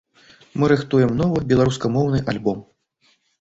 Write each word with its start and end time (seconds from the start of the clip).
Мы 0.61 0.69
рыхтуем 0.71 1.11
новы, 1.19 1.41
беларускамоўны 1.51 2.23
альбом. 2.35 2.65